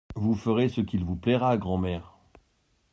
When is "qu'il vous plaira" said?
0.81-1.57